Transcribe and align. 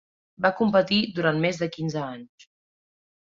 Va 0.45 0.49
competir 0.59 0.97
durant 1.19 1.37
més 1.45 1.61
de 1.65 1.69
quinze 1.77 2.01
anys. 2.07 2.49